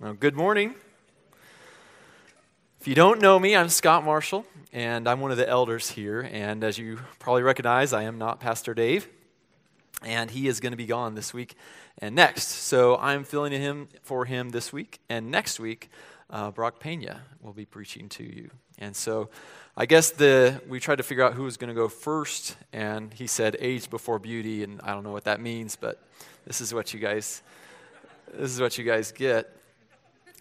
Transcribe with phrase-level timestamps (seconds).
[0.00, 0.76] Well, good morning.
[2.80, 6.20] If you don't know me, I'm Scott Marshall, and I'm one of the elders here.
[6.20, 9.08] And as you probably recognize, I am not Pastor Dave,
[10.04, 11.56] and he is going to be gone this week
[11.98, 12.46] and next.
[12.46, 15.90] So I'm filling in him for him this week, and next week,
[16.30, 18.52] uh, Brock Pena will be preaching to you.
[18.78, 19.30] And so
[19.76, 23.12] I guess the we tried to figure out who was going to go first, and
[23.12, 26.00] he said age before beauty, and I don't know what that means, but
[26.46, 27.42] this is what you guys
[28.32, 29.57] this is what you guys get.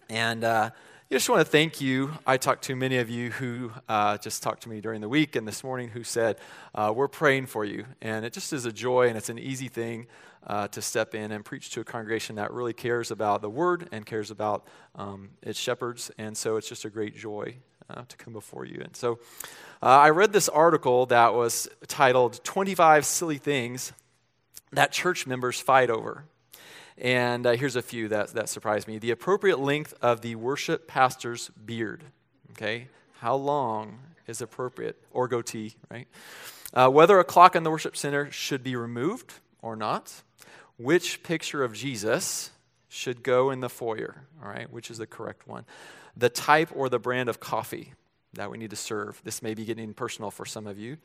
[0.09, 2.11] And uh, I just want to thank you.
[2.25, 5.35] I talked to many of you who uh, just talked to me during the week
[5.35, 6.37] and this morning who said,
[6.75, 7.85] uh, We're praying for you.
[8.01, 10.07] And it just is a joy and it's an easy thing
[10.45, 13.89] uh, to step in and preach to a congregation that really cares about the word
[13.91, 14.65] and cares about
[14.95, 16.09] um, its shepherds.
[16.17, 17.55] And so it's just a great joy
[17.89, 18.79] uh, to come before you.
[18.81, 19.19] And so
[19.81, 23.91] uh, I read this article that was titled 25 Silly Things
[24.71, 26.25] That Church Members Fight Over.
[26.97, 28.97] And uh, here's a few that, that surprised me.
[28.97, 32.03] The appropriate length of the worship pastor's beard.
[32.51, 32.87] Okay?
[33.19, 35.01] How long is appropriate?
[35.11, 36.07] Or goatee, right?
[36.73, 40.23] Uh, whether a clock in the worship center should be removed or not.
[40.77, 42.51] Which picture of Jesus
[42.87, 44.71] should go in the foyer, all right?
[44.71, 45.65] Which is the correct one.
[46.15, 47.93] The type or the brand of coffee
[48.33, 49.21] that we need to serve.
[49.23, 50.97] This may be getting personal for some of you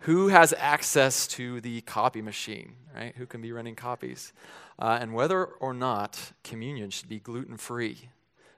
[0.00, 3.14] who has access to the copy machine, right?
[3.16, 4.32] Who can be running copies?
[4.78, 8.08] Uh, and whether or not communion should be gluten free.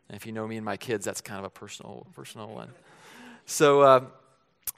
[0.08, 2.70] If you know me and my kids, that's kind of a personal, personal one.
[3.46, 4.04] So, uh,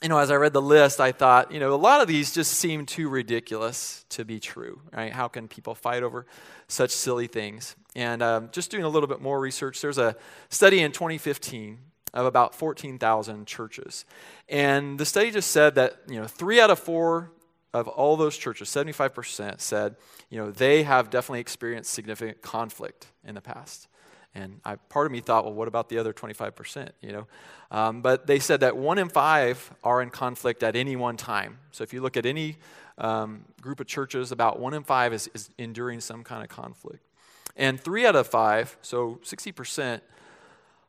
[0.01, 2.33] you know, as I read the list, I thought, you know, a lot of these
[2.33, 5.13] just seem too ridiculous to be true, right?
[5.13, 6.25] How can people fight over
[6.69, 7.77] such silly things?
[7.95, 10.17] And um, just doing a little bit more research, there's a
[10.49, 11.79] study in 2015
[12.15, 14.05] of about 14,000 churches.
[14.49, 17.33] And the study just said that, you know, three out of four
[17.75, 19.97] of all those churches, 75%, said,
[20.31, 23.89] you know, they have definitely experienced significant conflict in the past.
[24.33, 26.91] And I, part of me thought, well, what about the other 25%?
[27.01, 27.27] You know,
[27.71, 31.59] um, but they said that one in five are in conflict at any one time.
[31.73, 32.59] So if you look at any
[32.99, 37.09] um, group of churches, about one in five is, is enduring some kind of conflict.
[37.57, 40.01] And three out of five, so 60%,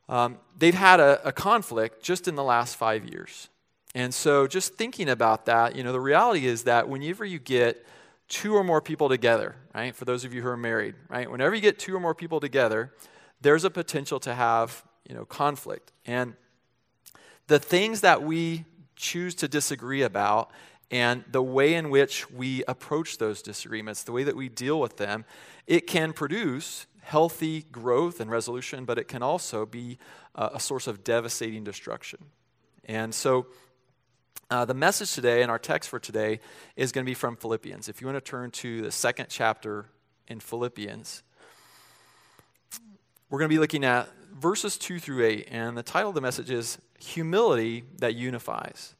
[0.08, 3.48] um, they've had a, a conflict just in the last five years.
[3.94, 7.86] And so, just thinking about that, you know, the reality is that whenever you get
[8.28, 11.54] two or more people together, right, for those of you who are married, right, whenever
[11.54, 12.92] you get two or more people together,
[13.40, 15.92] there's a potential to have, you know, conflict.
[16.04, 16.34] And
[17.46, 18.64] the things that we
[18.96, 20.50] choose to disagree about
[20.90, 24.96] and the way in which we approach those disagreements, the way that we deal with
[24.96, 25.24] them,
[25.66, 29.96] it can produce healthy growth and resolution, but it can also be
[30.34, 32.18] uh, a source of devastating destruction.
[32.84, 33.46] And so,
[34.50, 36.40] uh, the message today and our text for today
[36.74, 37.88] is going to be from Philippians.
[37.88, 39.86] If you want to turn to the second chapter
[40.26, 41.22] in Philippians,
[43.30, 46.20] we're going to be looking at verses 2 through 8, and the title of the
[46.20, 48.96] message is Humility That Unifies,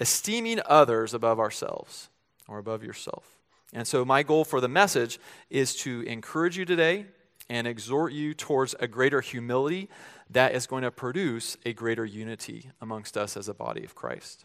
[0.00, 2.08] Esteeming Others Above Ourselves,
[2.46, 3.36] or above yourself.
[3.72, 5.18] And so, my goal for the message
[5.50, 7.06] is to encourage you today
[7.48, 9.88] and exhort you towards a greater humility
[10.30, 14.44] that is going to produce a greater unity amongst us as a body of Christ.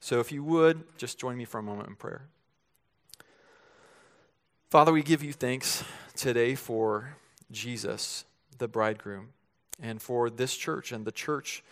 [0.00, 2.22] So, if you would, just join me for a moment in prayer.
[4.70, 5.82] Father, we give you thanks
[6.14, 7.16] today for
[7.50, 8.24] Jesus,
[8.58, 9.30] the bridegroom,
[9.80, 11.62] and for this church and the church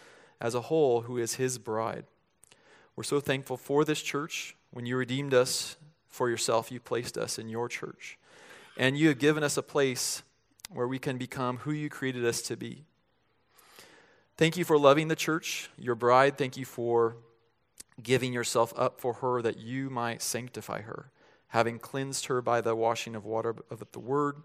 [0.41, 2.05] as a whole, who is his bride.
[2.95, 4.57] We're so thankful for this church.
[4.71, 5.77] When you redeemed us
[6.09, 8.19] for yourself, you placed us in your church.
[8.77, 10.23] And you have given us a place
[10.71, 12.85] where we can become who you created us to be.
[14.37, 16.37] Thank you for loving the church, your bride.
[16.37, 17.17] Thank you for
[18.03, 21.11] giving yourself up for her that you might sanctify her,
[21.49, 24.43] having cleansed her by the washing of water of the word,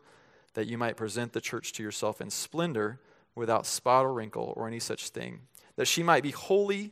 [0.53, 3.01] that you might present the church to yourself in splendor
[3.35, 5.41] without spot or wrinkle or any such thing,
[5.75, 6.91] that she might be holy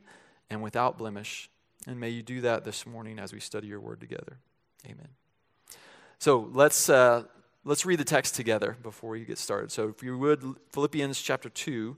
[0.49, 1.49] and without blemish.
[1.87, 4.37] And may you do that this morning as we study your word together.
[4.85, 5.07] Amen.
[6.17, 7.23] So let's, uh,
[7.63, 9.71] let's read the text together before we get started.
[9.71, 11.97] So, if you would, Philippians chapter 2,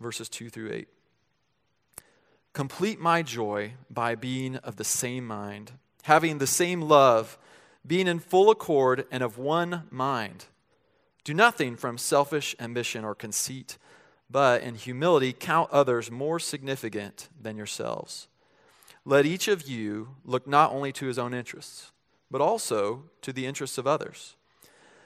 [0.00, 0.88] verses 2 through 8.
[2.52, 5.72] Complete my joy by being of the same mind,
[6.04, 7.38] having the same love,
[7.86, 10.46] being in full accord and of one mind.
[11.24, 13.78] Do nothing from selfish ambition or conceit,
[14.30, 18.28] but in humility count others more significant than yourselves.
[19.04, 21.92] Let each of you look not only to his own interests,
[22.30, 24.35] but also to the interests of others.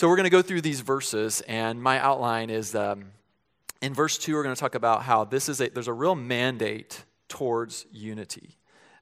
[0.00, 3.10] So we're going to go through these verses, and my outline is um,
[3.82, 6.14] in verse 2, we're going to talk about how this is a, there's a real
[6.14, 8.56] mandate towards unity.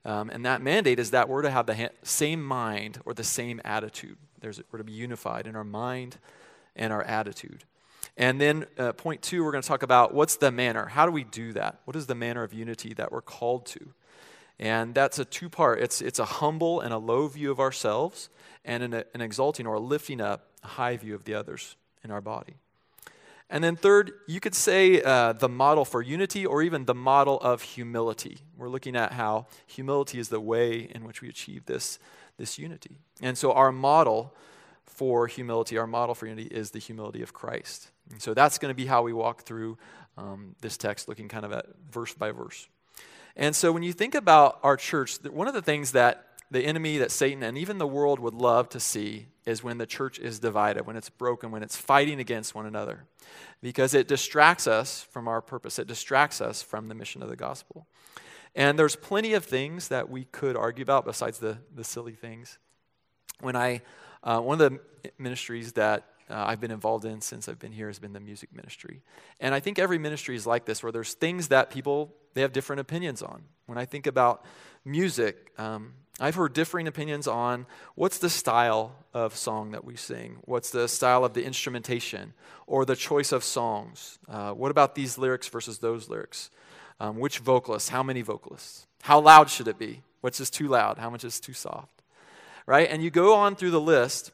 [0.05, 3.23] Um, and that mandate is that we're to have the ha- same mind or the
[3.23, 4.17] same attitude.
[4.41, 6.17] There's, we're to be unified in our mind
[6.75, 7.63] and our attitude.
[8.17, 10.87] And then, uh, point two, we're going to talk about what's the manner?
[10.87, 11.79] How do we do that?
[11.85, 13.93] What is the manner of unity that we're called to?
[14.59, 18.31] And that's a two part it's, it's a humble and a low view of ourselves,
[18.65, 22.21] and an, an exalting or lifting up a high view of the others in our
[22.21, 22.55] body.
[23.51, 27.41] And then, third, you could say uh, the model for unity or even the model
[27.41, 28.39] of humility.
[28.59, 31.99] We're looking at how humility is the way in which we achieve this,
[32.37, 32.99] this unity.
[33.23, 34.35] And so, our model
[34.85, 37.91] for humility, our model for unity, is the humility of Christ.
[38.11, 39.79] And so, that's going to be how we walk through
[40.19, 42.69] um, this text, looking kind of at verse by verse.
[43.35, 46.99] And so, when you think about our church, one of the things that the enemy,
[46.99, 50.39] that Satan, and even the world would love to see is when the church is
[50.39, 53.05] divided, when it's broken, when it's fighting against one another,
[53.63, 55.79] because it distracts us from our purpose.
[55.79, 57.87] It distracts us from the mission of the gospel.
[58.55, 62.59] And there's plenty of things that we could argue about besides the, the silly things.
[63.41, 63.83] When I,
[64.23, 64.81] uh, one of the
[65.19, 68.55] ministries that uh, I've been involved in since I've been here has been the music
[68.55, 69.03] ministry.
[69.41, 72.53] And I think every ministry is like this, where there's things that people, they have
[72.53, 73.43] different opinions on.
[73.67, 74.45] When I think about
[74.85, 80.39] music, um, I've heard differing opinions on what's the style of song that we sing,
[80.45, 82.35] what's the style of the instrumentation,
[82.67, 84.19] or the choice of songs.
[84.29, 86.51] Uh, what about these lyrics versus those lyrics?
[86.99, 87.89] Um, which vocalists?
[87.89, 88.87] How many vocalists?
[89.03, 90.03] How loud should it be?
[90.21, 90.99] What's just too loud?
[90.99, 92.03] How much is too soft?
[92.67, 92.89] Right?
[92.91, 94.33] And you go on through the list,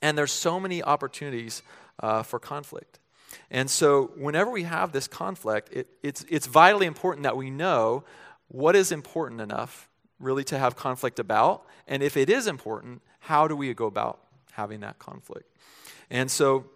[0.00, 1.62] and there's so many opportunities
[2.00, 2.98] uh, for conflict.
[3.50, 8.04] And so, whenever we have this conflict, it, it's, it's vitally important that we know
[8.48, 11.64] what is important enough really to have conflict about?
[11.86, 14.20] And if it is important, how do we go about
[14.52, 15.50] having that conflict?
[16.10, 16.66] And so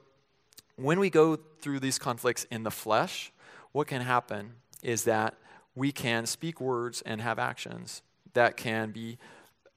[0.77, 3.33] when we go through these conflicts in the flesh,
[3.73, 5.35] what can happen is that
[5.75, 8.03] we can speak words and have actions
[8.35, 9.19] that can be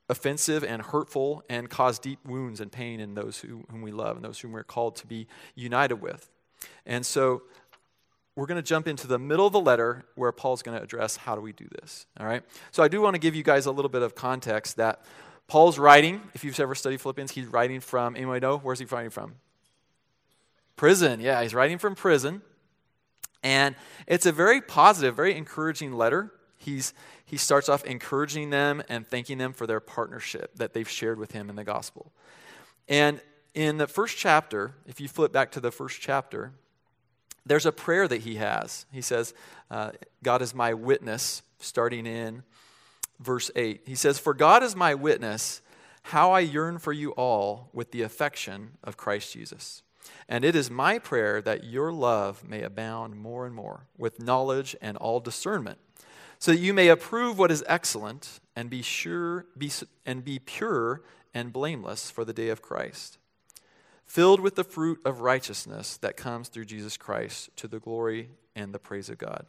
[0.09, 4.15] offensive and hurtful and cause deep wounds and pain in those who, whom we love
[4.15, 6.29] and those whom we're called to be united with.
[6.85, 7.43] And so
[8.35, 11.17] we're going to jump into the middle of the letter where Paul's going to address
[11.17, 12.05] how do we do this.
[12.19, 12.43] All right?
[12.71, 15.03] So I do want to give you guys a little bit of context that
[15.47, 18.57] Paul's writing, if you've ever studied Philippians, he's writing from, anyone know?
[18.57, 19.35] Where's he writing from?
[20.75, 21.19] Prison.
[21.19, 22.41] Yeah, he's writing from prison.
[23.43, 23.75] And
[24.07, 26.31] it's a very positive, very encouraging letter.
[26.57, 26.93] He's,
[27.25, 31.33] he starts off encouraging them and thanking them for their partnership that they've shared with
[31.33, 32.11] him in the gospel.
[32.87, 33.21] And
[33.53, 36.53] in the first chapter, if you flip back to the first chapter,
[37.45, 38.85] there's a prayer that he has.
[38.91, 39.33] He says,
[39.69, 39.91] uh,
[40.23, 42.43] God is my witness, starting in
[43.19, 43.81] verse 8.
[43.85, 45.61] He says, For God is my witness,
[46.03, 49.83] how I yearn for you all with the affection of Christ Jesus.
[50.27, 54.75] And it is my prayer that your love may abound more and more with knowledge
[54.81, 55.77] and all discernment,
[56.39, 59.71] so that you may approve what is excellent and be sure be,
[60.05, 61.01] and be pure
[61.33, 63.17] and blameless for the day of Christ
[64.05, 68.73] filled with the fruit of righteousness that comes through Jesus Christ to the glory and
[68.73, 69.45] the praise of God.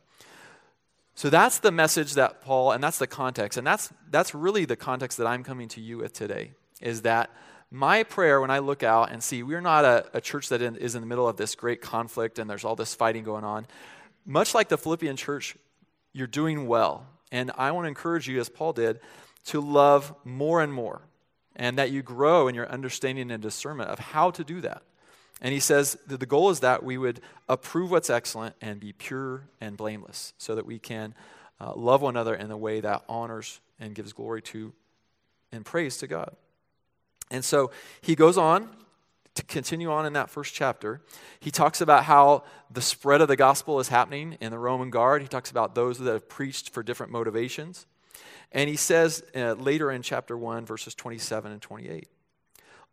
[1.14, 4.76] So that's the message that Paul, and that's the context, and that's, that's really the
[4.76, 7.30] context that I'm coming to you with today, is that
[7.70, 10.76] my prayer when I look out and see we're not a, a church that in,
[10.76, 13.66] is in the middle of this great conflict and there's all this fighting going on.
[14.24, 15.56] Much like the Philippian church,
[16.12, 17.06] you're doing well.
[17.32, 19.00] And I want to encourage you, as Paul did,
[19.46, 21.02] to love more and more
[21.56, 24.82] and that you grow in your understanding and discernment of how to do that.
[25.40, 28.92] And he says that the goal is that we would approve what's excellent and be
[28.92, 31.14] pure and blameless so that we can
[31.60, 34.72] uh, love one another in a way that honors and gives glory to
[35.52, 36.34] and praise to God.
[37.30, 37.70] And so
[38.00, 38.68] he goes on
[39.34, 41.00] to continue on in that first chapter.
[41.40, 45.22] He talks about how the spread of the gospel is happening in the Roman guard.
[45.22, 47.86] He talks about those that have preached for different motivations.
[48.54, 52.08] And he says uh, later in chapter 1, verses 27 and 28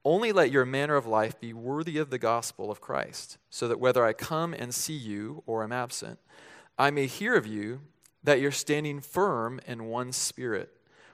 [0.03, 3.79] Only let your manner of life be worthy of the gospel of Christ, so that
[3.79, 6.19] whether I come and see you or am absent,
[6.77, 7.81] I may hear of you
[8.23, 10.71] that you're standing firm in one spirit,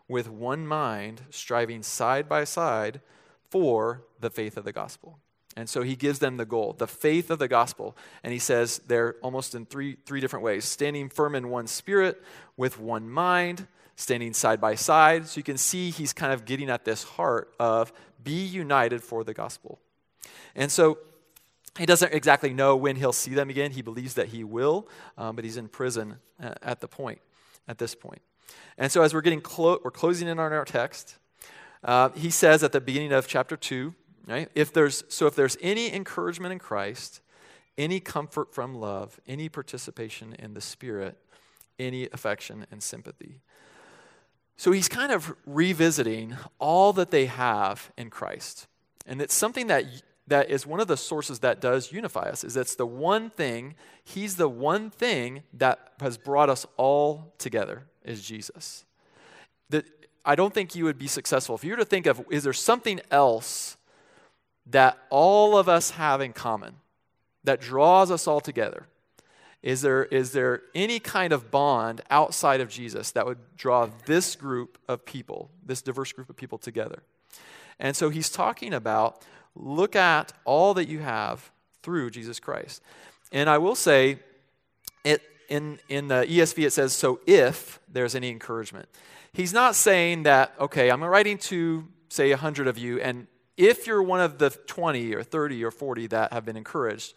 [0.08, 3.01] with one mind, striving side by side
[3.50, 5.20] for the faith of the gospel.
[5.58, 7.98] And so he gives them the goal, the faith of the gospel.
[8.24, 12.24] And he says they're almost in three, three different ways standing firm in one spirit,
[12.56, 15.27] with one mind, standing side by side.
[15.27, 17.92] So you can see he's kind of getting at this heart of
[18.24, 19.80] be united for the gospel.
[20.56, 21.00] And so
[21.77, 23.72] he doesn't exactly know when he'll see them again.
[23.72, 24.88] He believes that he will,
[25.18, 27.20] um, but he's in prison uh, at the point,
[27.68, 28.22] at this point.
[28.77, 31.18] And so as we're getting clo- we're closing in on our text,
[31.84, 33.94] uh, he says at the beginning of chapter 2,
[34.27, 34.50] right?
[34.56, 37.22] If there's, so if there's any encouragement in Christ,
[37.77, 41.18] any comfort from love, any participation in the Spirit,
[41.80, 43.42] any affection and sympathy.
[44.58, 48.68] So he's kind of revisiting all that they have in Christ.
[49.06, 49.86] And it's something that,
[50.26, 53.76] that is one of the sources that does unify us, is it's the one thing,
[54.04, 58.84] he's the one thing that has brought us all together, is Jesus.
[59.70, 59.86] That
[60.26, 61.56] I don't think you would be successful.
[61.56, 63.78] If you were to think of, is there something else
[64.66, 66.76] that all of us have in common
[67.44, 68.88] that draws us all together?
[69.64, 74.36] Is there, is there any kind of bond outside of Jesus that would draw this
[74.36, 77.04] group of people, this diverse group of people together?
[77.80, 79.24] And so he's talking about
[79.56, 82.82] look at all that you have through Jesus Christ.
[83.32, 84.20] And I will say,
[85.04, 88.88] it, in, in the ESV it says, so if there's any encouragement.
[89.34, 94.04] He's not saying that, okay, I'm writing to, say, 100 of you, and if you're
[94.04, 97.16] one of the 20 or 30 or 40 that have been encouraged,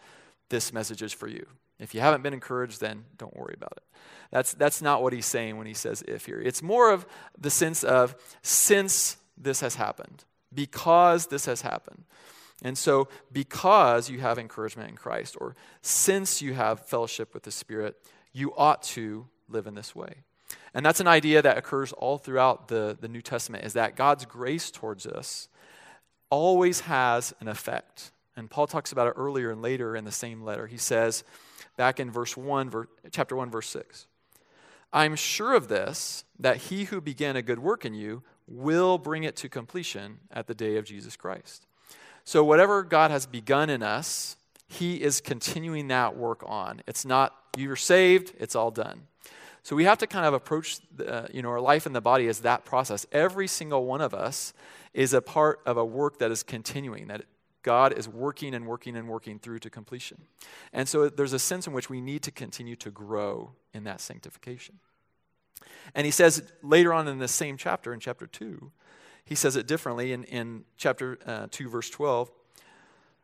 [0.49, 1.47] this message is for you.
[1.81, 3.83] If you haven't been encouraged, then don't worry about it.
[4.31, 6.41] That's, that's not what he's saying when he says if here.
[6.41, 7.07] It's more of
[7.39, 12.05] the sense of since this has happened, because this has happened.
[12.63, 17.51] And so, because you have encouragement in Christ, or since you have fellowship with the
[17.51, 17.97] Spirit,
[18.33, 20.17] you ought to live in this way.
[20.75, 24.25] And that's an idea that occurs all throughout the, the New Testament is that God's
[24.25, 25.49] grace towards us
[26.29, 28.13] always has an effect.
[28.37, 30.67] And Paul talks about it earlier and later in the same letter.
[30.67, 31.25] He says,
[31.77, 34.07] back in verse 1, chapter 1, verse 6,
[34.93, 39.23] I'm sure of this, that he who began a good work in you will bring
[39.25, 41.67] it to completion at the day of Jesus Christ.
[42.25, 44.37] So, whatever God has begun in us,
[44.67, 46.83] he is continuing that work on.
[46.87, 49.03] It's not, you're saved, it's all done.
[49.63, 52.01] So we have to kind of approach, the, uh, you know, our life in the
[52.01, 53.05] body as that process.
[53.13, 54.55] Every single one of us
[54.95, 57.23] is a part of a work that is continuing, that
[57.63, 60.23] God is working and working and working through to completion.
[60.73, 64.01] And so there's a sense in which we need to continue to grow in that
[64.01, 64.79] sanctification.
[65.95, 68.71] And he says later on in the same chapter, in chapter 2,
[69.25, 72.31] he says it differently in, in chapter uh, 2, verse 12.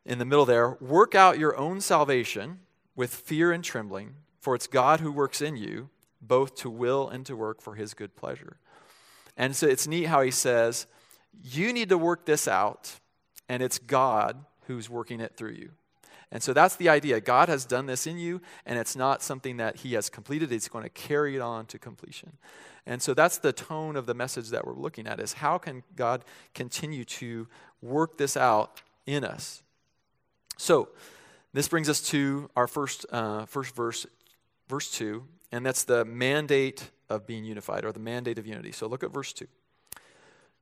[0.05, 2.61] In the middle there, work out your own salvation
[2.95, 5.91] with fear and trembling, for it's God who works in you
[6.21, 8.59] both to will and to work for his good pleasure.
[9.37, 10.87] And so it's neat how he says,
[11.43, 13.01] You need to work this out,
[13.49, 15.71] and it's God who's working it through you.
[16.33, 17.21] And so that's the idea.
[17.21, 20.51] God has done this in you, and it's not something that He has completed.
[20.51, 22.33] He's going to carry it on to completion.
[22.85, 25.83] And so that's the tone of the message that we're looking at is how can
[25.95, 26.25] God
[26.55, 27.49] continue to
[27.83, 29.63] work this out in us?
[30.57, 30.89] So
[31.53, 34.07] this brings us to our first, uh, first verse,
[34.69, 38.73] verse 2, and that's the mandate of being unified or the mandate of unity.
[38.73, 39.47] So look at verse 2.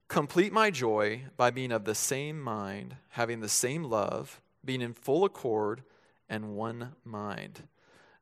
[0.09, 4.95] Complete my joy by being of the same mind, having the same love, being in
[4.95, 5.83] full accord
[6.29, 7.63] and one mind.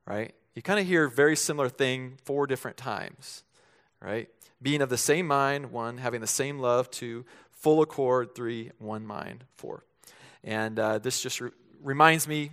[0.07, 0.35] Right?
[0.55, 3.45] You kind of hear very similar thing four different times.
[4.01, 4.29] Right?
[4.61, 9.07] Being of the same mind, one, having the same love, two, full accord, three, one
[9.07, 9.85] mind, four.
[10.45, 12.51] And uh, this just re- reminds me,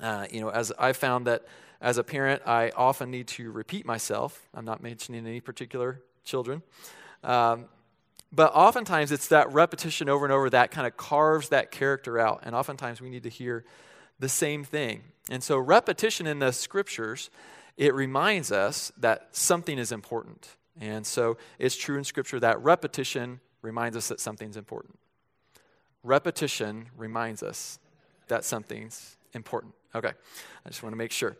[0.00, 1.44] uh, you know, as I found that
[1.80, 4.48] as a parent, I often need to repeat myself.
[4.54, 6.62] I'm not mentioning any particular children.
[7.24, 7.66] Um,
[8.32, 12.40] but oftentimes it's that repetition over and over that kind of carves that character out.
[12.44, 13.64] And oftentimes we need to hear
[14.18, 15.02] the same thing.
[15.30, 17.30] And so repetition in the scriptures,
[17.76, 20.48] it reminds us that something is important.
[20.80, 24.98] And so it's true in scripture that repetition reminds us that something's important.
[26.02, 27.78] Repetition reminds us
[28.28, 29.74] that something's important.
[29.94, 30.12] Okay,
[30.64, 31.36] I just want to make sure.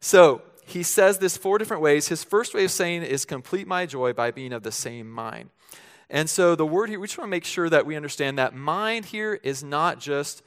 [0.00, 2.08] So he says this four different ways.
[2.08, 5.50] His first way of saying is complete my joy by being of the same mind.
[6.08, 8.54] And so the word here, we just want to make sure that we understand that
[8.54, 10.42] mind here is not just,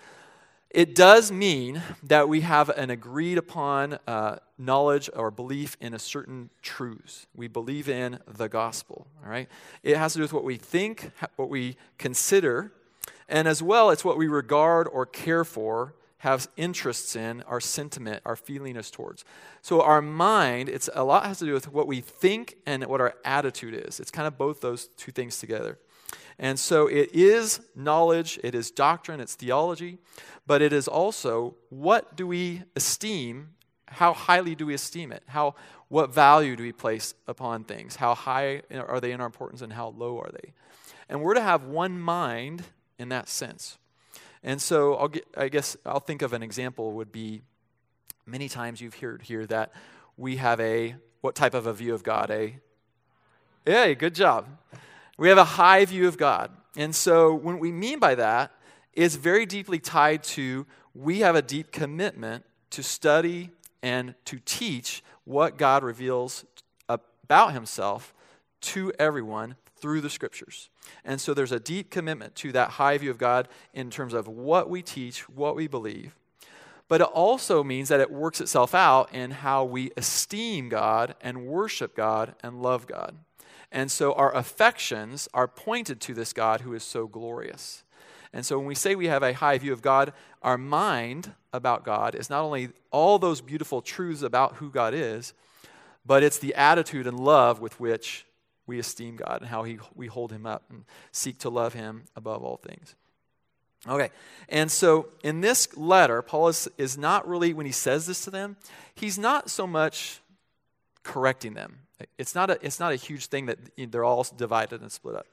[0.70, 6.00] it does mean that we have an agreed upon uh, knowledge or belief in a
[6.00, 7.28] certain truths.
[7.36, 9.50] We believe in the gospel, all right?
[9.84, 12.72] It has to do with what we think, what we consider,
[13.28, 18.22] and as well, it's what we regard or care for have interests in, our sentiment,
[18.26, 19.24] our feeling is towards.
[19.62, 23.02] So our mind, it's a lot has to do with what we think and what
[23.02, 24.00] our attitude is.
[24.00, 25.80] It's kind of both those two things together.
[26.38, 29.98] And so it is knowledge, it is doctrine, it's theology,
[30.46, 33.50] but it is also what do we esteem?
[33.88, 35.24] How highly do we esteem it?
[35.28, 35.56] How
[35.88, 37.96] what value do we place upon things?
[37.96, 40.54] How high are they in our importance and how low are they?
[41.10, 42.64] And we're to have one mind
[43.00, 43.78] in that sense.
[44.44, 47.42] And so I'll get, I guess I'll think of an example would be
[48.26, 49.72] many times you've heard here that
[50.18, 52.32] we have a what type of a view of God?
[52.32, 52.56] A
[53.66, 54.48] yeah, good job.
[55.18, 56.52] We have a high view of God.
[56.78, 58.52] And so what we mean by that
[58.94, 65.04] is very deeply tied to we have a deep commitment to study and to teach
[65.26, 66.46] what God reveals
[66.88, 68.14] about himself
[68.62, 70.70] to everyone through the scriptures.
[71.04, 74.28] And so there's a deep commitment to that high view of God in terms of
[74.28, 76.16] what we teach, what we believe.
[76.88, 81.46] But it also means that it works itself out in how we esteem God and
[81.46, 83.16] worship God and love God.
[83.72, 87.84] And so our affections are pointed to this God who is so glorious.
[88.34, 91.84] And so when we say we have a high view of God, our mind about
[91.84, 95.34] God is not only all those beautiful truths about who God is,
[96.06, 98.26] but it's the attitude and love with which
[98.70, 102.04] we esteem God and how he, we hold him up and seek to love him
[102.16, 102.96] above all things.
[103.88, 104.10] Okay,
[104.50, 108.32] and so in this letter, Paul is, is not really, when he says this to
[108.32, 108.58] them,
[108.94, 110.22] he's not so much
[111.04, 111.80] correcting them.
[112.18, 113.58] It's not a, it's not a huge thing that
[113.92, 115.26] they're all divided and split up.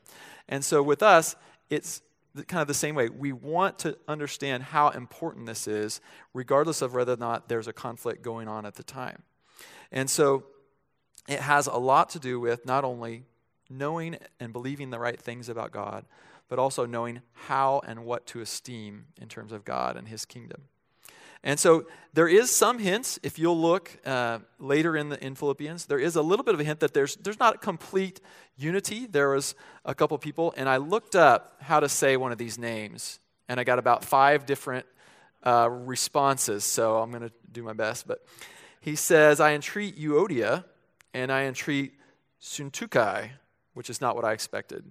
[0.49, 1.37] And so with us,
[1.71, 2.03] it's
[2.49, 3.09] kind of the same way.
[3.09, 6.01] We want to understand how important this is,
[6.35, 9.23] regardless of whether or not there's a conflict going on at the time.
[9.91, 10.45] And so
[11.29, 13.25] it has a lot to do with not only
[13.69, 16.05] knowing and believing the right things about God,
[16.49, 20.63] but also knowing how and what to esteem in terms of God and His kingdom.
[21.43, 25.87] And so there is some hints, if you'll look uh, later in, the, in Philippians,
[25.87, 28.21] there is a little bit of a hint that there's, there's not a complete
[28.57, 29.07] unity.
[29.07, 29.55] There was
[29.85, 33.61] a couple people, and I looked up how to say one of these names, and
[33.61, 34.87] I got about five different
[35.45, 38.09] uh, responses, so I'm going to do my best.
[38.09, 38.25] But
[38.81, 40.65] he says, I entreat Euodia,
[41.23, 41.95] and I entreat
[42.43, 43.31] Syntyche,
[43.75, 44.85] which is not what I expected,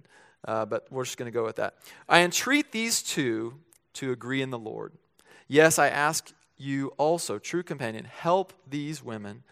[0.46, 1.74] uh, but we're just going to go with that.
[2.08, 3.54] I entreat these two
[3.94, 4.92] to agree in the Lord.
[5.46, 9.44] Yes, I ask you also, true companion, help these women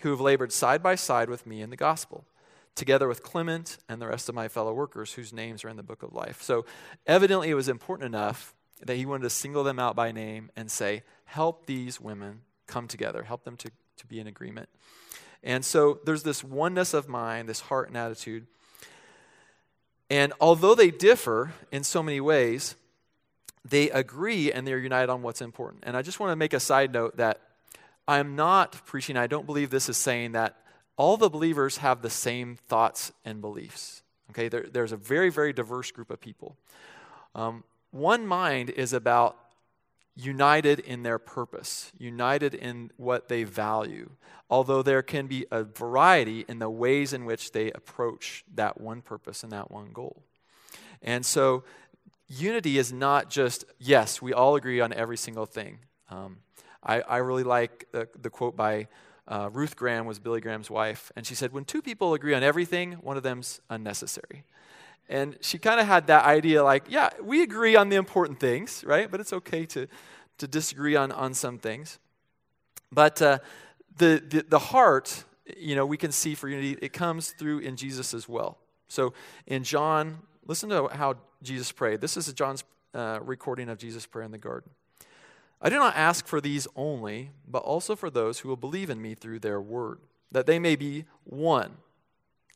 [0.00, 2.24] who have labored side by side with me in the gospel,
[2.74, 5.82] together with Clement and the rest of my fellow workers whose names are in the
[5.82, 6.42] book of life.
[6.42, 6.64] So,
[7.06, 10.70] evidently, it was important enough that he wanted to single them out by name and
[10.70, 14.68] say, Help these women come together, help them to, to be in agreement.
[15.42, 18.46] And so, there's this oneness of mind, this heart and attitude.
[20.10, 22.76] And although they differ in so many ways,
[23.64, 25.84] they agree and they're united on what's important.
[25.86, 27.40] And I just want to make a side note that
[28.06, 30.56] I'm not preaching, I don't believe this is saying that
[30.96, 34.02] all the believers have the same thoughts and beliefs.
[34.30, 36.56] Okay, there, there's a very, very diverse group of people.
[37.34, 39.36] Um, one mind is about
[40.14, 44.10] united in their purpose, united in what they value,
[44.50, 49.00] although there can be a variety in the ways in which they approach that one
[49.00, 50.22] purpose and that one goal.
[51.00, 51.64] And so
[52.28, 55.78] unity is not just, yes, we all agree on every single thing.
[56.10, 56.38] Um,
[56.82, 58.88] I, I, really like the, the quote by
[59.26, 62.42] uh, Ruth Graham, was Billy Graham's wife, and she said, When two people agree on
[62.42, 64.44] everything, one of them's unnecessary.
[65.08, 68.82] And she kind of had that idea like, yeah, we agree on the important things,
[68.86, 69.10] right?
[69.10, 69.86] But it's okay to,
[70.38, 71.98] to disagree on, on some things.
[72.90, 73.38] But uh,
[73.96, 75.24] the, the, the heart,
[75.56, 78.58] you know, we can see for unity, it comes through in Jesus as well.
[78.88, 79.12] So
[79.46, 82.00] in John, listen to how Jesus prayed.
[82.00, 84.70] This is John's uh, recording of Jesus' prayer in the garden.
[85.60, 89.00] I do not ask for these only, but also for those who will believe in
[89.00, 90.00] me through their word,
[90.32, 91.76] that they may be one.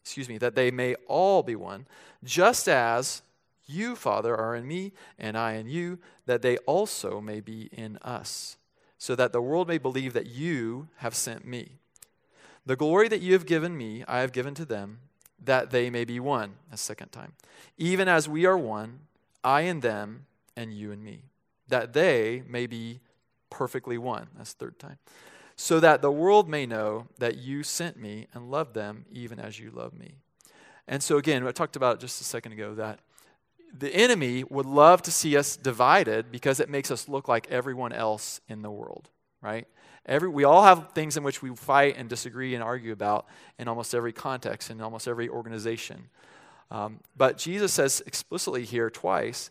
[0.06, 1.84] Excuse me, that they may all be one,
[2.22, 3.22] just as
[3.66, 7.96] you, Father, are in me, and I in you, that they also may be in
[8.02, 8.56] us,
[8.98, 11.72] so that the world may believe that you have sent me.
[12.64, 15.00] The glory that you have given me, I have given to them
[15.44, 17.32] that they may be one, a second time.
[17.76, 19.00] Even as we are one,
[19.42, 21.22] I and them, and you and me,
[21.66, 23.00] that they may be
[23.50, 24.28] perfectly one.
[24.36, 24.98] That's third time.
[25.56, 29.58] So that the world may know that you sent me and loved them even as
[29.58, 30.16] you love me.
[30.86, 33.00] And so, again, I talked about just a second ago that
[33.76, 37.92] the enemy would love to see us divided because it makes us look like everyone
[37.92, 39.10] else in the world,
[39.42, 39.66] right?
[40.06, 43.26] Every, we all have things in which we fight and disagree and argue about
[43.58, 46.08] in almost every context, in almost every organization.
[46.70, 49.50] Um, but Jesus says explicitly here twice,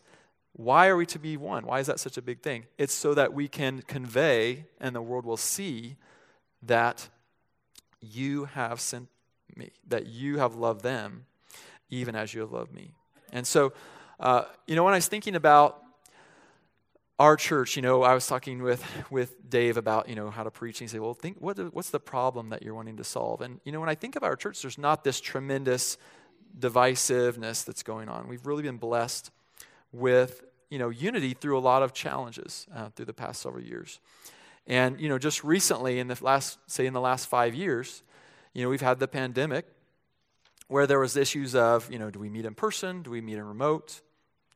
[0.56, 1.66] why are we to be one?
[1.66, 2.64] Why is that such a big thing?
[2.78, 5.96] It's so that we can convey and the world will see
[6.62, 7.10] that
[8.00, 9.08] you have sent
[9.54, 11.26] me, that you have loved them
[11.90, 12.92] even as you have loved me.
[13.32, 13.74] And so,
[14.18, 15.82] uh, you know, when I was thinking about
[17.18, 20.50] our church, you know, I was talking with, with Dave about, you know, how to
[20.50, 20.80] preach.
[20.80, 23.42] And he said, well, think, what, what's the problem that you're wanting to solve?
[23.42, 25.98] And, you know, when I think of our church, there's not this tremendous
[26.58, 28.26] divisiveness that's going on.
[28.26, 29.30] We've really been blessed
[29.96, 34.00] with you know, unity through a lot of challenges uh, through the past several years.
[34.66, 38.02] And, you know, just recently, in the last, say, in the last five years,
[38.52, 39.66] you know, we've had the pandemic
[40.68, 43.02] where there was issues of, you know, do we meet in person?
[43.02, 44.00] Do we meet in remote?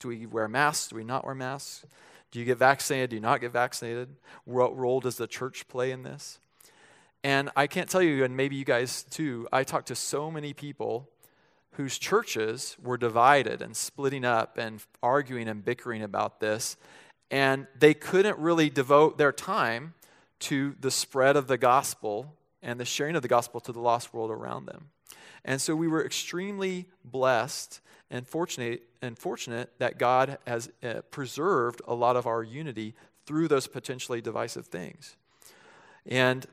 [0.00, 0.88] Do we wear masks?
[0.88, 1.86] Do we not wear masks?
[2.32, 3.10] Do you get vaccinated?
[3.10, 4.08] Do you not get vaccinated?
[4.44, 6.40] What role does the church play in this?
[7.22, 10.52] And I can't tell you, and maybe you guys too, I talked to so many
[10.54, 11.08] people
[11.72, 16.76] whose churches were divided and splitting up and arguing and bickering about this.
[17.30, 19.94] And they couldn't really devote their time
[20.40, 24.12] to the spread of the gospel and the sharing of the gospel to the lost
[24.12, 24.90] world around them.
[25.44, 27.80] And so we were extremely blessed
[28.10, 33.48] and fortunate, and fortunate that God has uh, preserved a lot of our unity through
[33.48, 35.16] those potentially divisive things.
[36.04, 36.46] And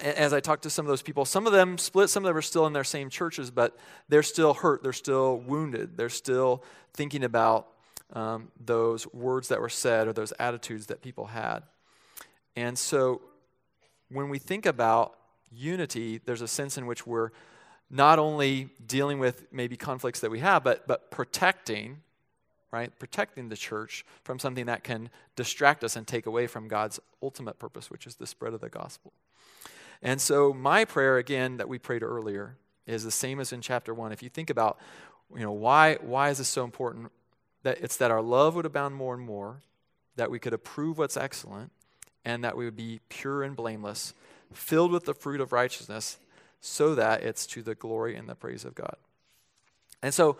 [0.00, 2.36] as I talked to some of those people, some of them split, some of them
[2.36, 3.76] are still in their same churches, but
[4.08, 7.68] they're still hurt, they're still wounded, they're still thinking about
[8.12, 11.60] um, those words that were said or those attitudes that people had.
[12.56, 13.22] And so
[14.10, 15.14] when we think about
[15.50, 17.30] unity, there's a sense in which we're
[17.90, 22.02] not only dealing with maybe conflicts that we have, but, but protecting,
[22.72, 22.96] right?
[22.98, 27.58] Protecting the church from something that can distract us and take away from God's ultimate
[27.58, 29.12] purpose, which is the spread of the gospel.
[30.04, 33.94] And so, my prayer, again, that we prayed earlier, is the same as in chapter
[33.94, 34.12] one.
[34.12, 34.78] If you think about,
[35.34, 37.10] you know, why, why is this so important?
[37.62, 39.62] That it's that our love would abound more and more,
[40.16, 41.72] that we could approve what's excellent,
[42.22, 44.12] and that we would be pure and blameless,
[44.52, 46.18] filled with the fruit of righteousness,
[46.60, 48.96] so that it's to the glory and the praise of God.
[50.02, 50.36] And so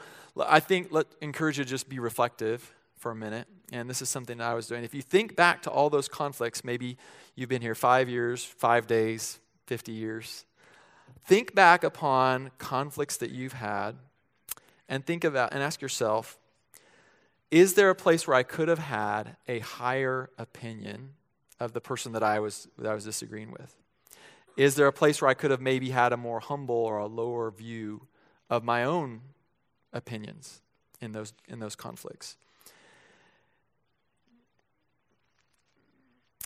[0.46, 3.46] I think let encourage you to just be reflective for a minute.
[3.72, 4.84] And this is something that I was doing.
[4.84, 6.98] If you think back to all those conflicts, maybe
[7.34, 10.44] you've been here five years, five days, 50 years.
[11.26, 13.96] Think back upon conflicts that you've had
[14.88, 16.38] and think about and ask yourself
[17.50, 21.10] is there a place where I could have had a higher opinion
[21.60, 23.76] of the person that I was, that I was disagreeing with?
[24.56, 27.06] Is there a place where I could have maybe had a more humble or a
[27.06, 28.08] lower view
[28.50, 29.20] of my own
[29.92, 30.62] opinions
[31.00, 32.36] in those, in those conflicts?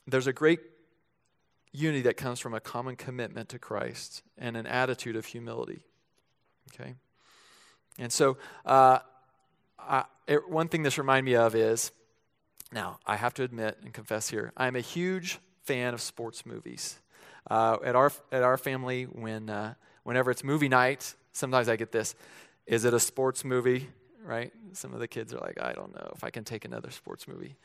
[0.07, 0.61] There's a great
[1.79, 5.83] unity that comes from a common commitment to Christ and an attitude of humility.
[6.75, 6.95] Okay?
[7.99, 8.37] And so,
[8.67, 8.99] uh,
[9.79, 11.93] I, it, one thing this reminds me of is
[12.73, 16.99] now, I have to admit and confess here, I'm a huge fan of sports movies.
[17.51, 21.93] Uh, at, our, at our family, when, uh, whenever it's movie night, sometimes I get
[21.93, 22.15] this
[22.67, 23.89] Is it a sports movie?
[24.23, 24.53] Right?
[24.73, 27.27] Some of the kids are like, I don't know if I can take another sports
[27.27, 27.57] movie.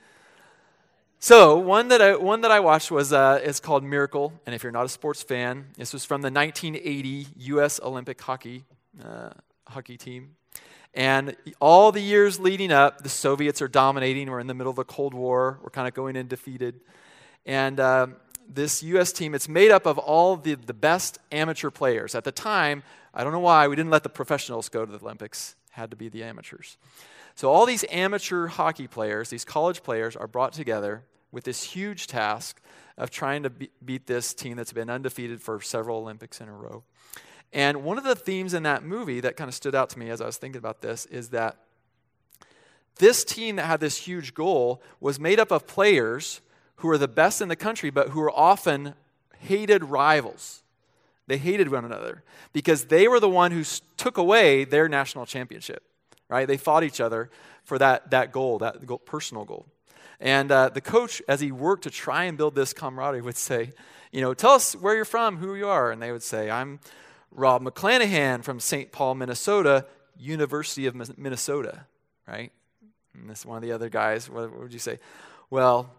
[1.24, 4.62] So one that I, one that I watched was uh, is called Miracle, and if
[4.62, 7.80] you're not a sports fan, this was from the 1980 U.S.
[7.82, 8.66] Olympic hockey
[9.02, 9.30] uh,
[9.66, 10.36] hockey team.
[10.94, 14.30] And all the years leading up, the Soviets are dominating.
[14.30, 15.60] We're in the middle of the Cold War.
[15.64, 16.82] We're kind of going in defeated.
[17.46, 18.18] And um,
[18.50, 19.14] this U.S.
[19.14, 22.16] team, it's made up of all the, the best amateur players.
[22.16, 22.84] At the time,
[23.14, 25.96] I don't know why, we didn't let the professionals go to the Olympics, had to
[25.96, 26.76] be the amateurs.
[27.36, 32.08] So all these amateur hockey players, these college players, are brought together with this huge
[32.08, 32.62] task
[32.98, 36.54] of trying to be- beat this team that's been undefeated for several Olympics in a
[36.54, 36.84] row.
[37.52, 40.10] And one of the themes in that movie that kind of stood out to me
[40.10, 41.58] as I was thinking about this is that
[42.98, 46.40] this team that had this huge goal was made up of players
[46.78, 48.94] who are the best in the country, but who are often
[49.40, 50.62] hated rivals.
[51.26, 53.64] They hated one another because they were the one who
[53.98, 55.84] took away their national championship,
[56.30, 56.48] right?
[56.48, 57.32] They fought each other
[57.64, 59.66] for that, that goal, that goal, personal goal.
[60.24, 63.74] And uh, the coach, as he worked to try and build this camaraderie, would say,
[64.14, 65.92] you know, tell us where you're from, who you are.
[65.92, 66.80] And they would say, I'm
[67.30, 68.90] Rob McClanahan from St.
[68.94, 69.86] Paul, Minnesota,
[70.18, 71.88] University of Minnesota,
[72.26, 72.54] right?
[73.14, 74.98] And this one of the other guys, what, would you say?
[75.50, 75.94] Well,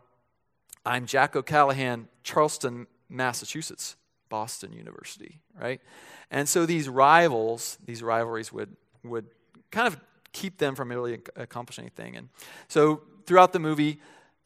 [0.87, 3.97] I'm Jack O'Callahan, Charlestown, Massachusetts,
[4.31, 5.83] Boston University, right?
[6.31, 9.27] And so these rivals, these rivalries would, would
[9.71, 10.01] kind of
[10.33, 12.17] keep them from really accomplishing anything.
[12.17, 12.31] And
[12.69, 14.01] so throughout the movie,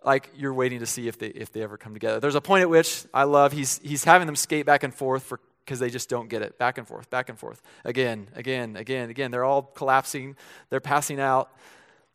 [0.04, 2.20] like you're waiting to see if they if they ever come together.
[2.20, 5.22] There's a point at which I love he's he's having them skate back and forth
[5.22, 6.56] for because they just don't get it.
[6.56, 7.60] Back and forth, back and forth.
[7.84, 9.30] Again, again, again, again.
[9.30, 10.34] They're all collapsing,
[10.70, 11.50] they're passing out.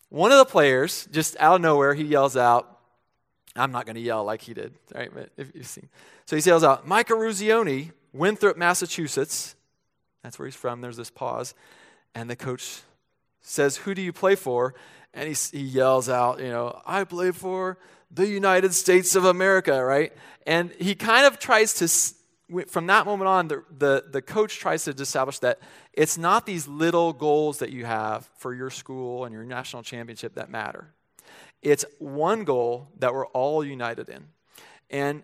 [0.10, 2.80] One of the players, just out of nowhere, he yells out,
[3.56, 5.12] I'm not going to yell like he did, right?
[5.38, 5.89] If you've seen.
[6.26, 9.56] So he yells out, Mike Eruzione, Winthrop, Massachusetts.
[10.24, 10.82] That's where he's from.
[10.82, 11.54] There's this pause.
[12.15, 12.82] And the coach
[13.41, 14.74] says, Who do you play for?
[15.13, 17.78] And he, he yells out, You know, I play for
[18.12, 20.13] the United States of America, right?
[20.45, 24.84] And he kind of tries to, from that moment on, the, the, the coach tries
[24.86, 25.60] to establish that
[25.93, 30.36] it's not these little goals that you have for your school and your national championship
[30.36, 30.93] that matter
[31.63, 34.26] it's one goal that we're all united in.
[34.89, 35.23] And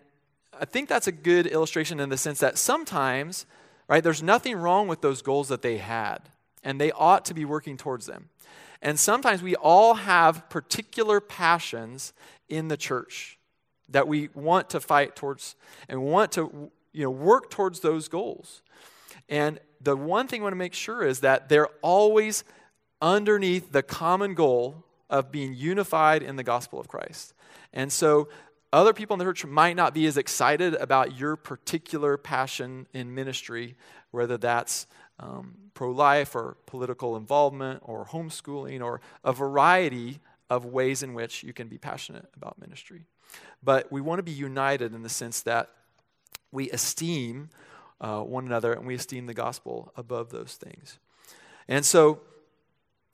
[0.58, 3.46] I think that's a good illustration in the sense that sometimes,
[3.88, 6.18] right, there's nothing wrong with those goals that they had,
[6.64, 8.29] and they ought to be working towards them.
[8.82, 12.12] And sometimes we all have particular passions
[12.48, 13.38] in the church
[13.88, 15.56] that we want to fight towards
[15.88, 18.62] and want to you know, work towards those goals.
[19.28, 22.44] And the one thing we want to make sure is that they're always
[23.00, 27.34] underneath the common goal of being unified in the gospel of Christ.
[27.72, 28.28] And so
[28.72, 33.14] other people in the church might not be as excited about your particular passion in
[33.14, 33.76] ministry,
[34.10, 34.86] whether that's
[35.20, 41.44] um, pro life or political involvement or homeschooling or a variety of ways in which
[41.44, 43.06] you can be passionate about ministry.
[43.62, 45.70] But we want to be united in the sense that
[46.50, 47.50] we esteem
[48.00, 50.98] uh, one another and we esteem the gospel above those things.
[51.68, 52.20] And so,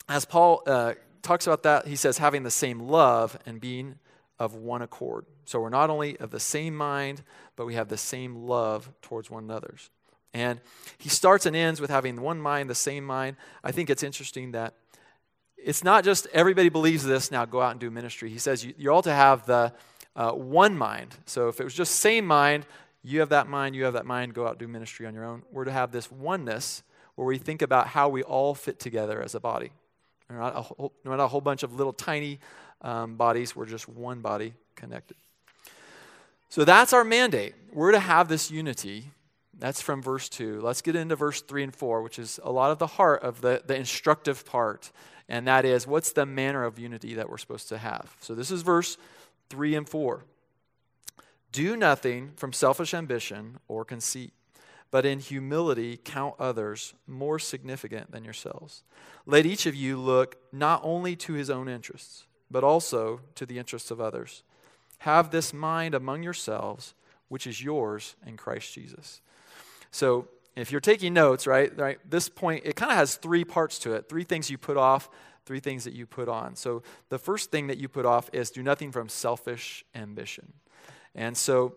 [0.08, 3.96] as Paul uh, talks about that, he says, having the same love and being
[4.38, 5.26] of one accord.
[5.44, 7.22] So we're not only of the same mind,
[7.56, 9.90] but we have the same love towards one another's.
[10.36, 10.60] And
[10.98, 13.38] he starts and ends with having one mind, the same mind.
[13.64, 14.74] I think it's interesting that
[15.56, 18.28] it's not just everybody believes this, now go out and do ministry.
[18.28, 19.72] He says you, are all to have the
[20.14, 21.14] uh, one mind.
[21.24, 22.66] So if it was just same mind,
[23.02, 25.42] you have that mind, you have that mind, go out do ministry on your own.
[25.50, 26.82] We're to have this oneness
[27.14, 29.70] where we think about how we all fit together as a body.
[30.28, 32.40] not a whole, not a whole bunch of little tiny
[32.82, 35.16] um, bodies, we're just one body connected.
[36.50, 37.54] So that's our mandate.
[37.72, 39.12] We're to have this unity
[39.58, 40.60] that's from verse 2.
[40.60, 43.40] Let's get into verse 3 and 4, which is a lot of the heart of
[43.40, 44.90] the, the instructive part.
[45.28, 48.14] And that is, what's the manner of unity that we're supposed to have?
[48.20, 48.98] So this is verse
[49.50, 50.24] 3 and 4.
[51.52, 54.32] Do nothing from selfish ambition or conceit,
[54.90, 58.82] but in humility count others more significant than yourselves.
[59.24, 63.58] Let each of you look not only to his own interests, but also to the
[63.58, 64.42] interests of others.
[64.98, 66.94] Have this mind among yourselves,
[67.28, 69.20] which is yours in Christ Jesus.
[69.90, 73.78] So if you're taking notes, right, right, this point, it kind of has three parts
[73.80, 74.08] to it.
[74.08, 75.10] Three things you put off,
[75.44, 76.56] three things that you put on.
[76.56, 80.54] So the first thing that you put off is do nothing from selfish ambition.
[81.14, 81.74] And so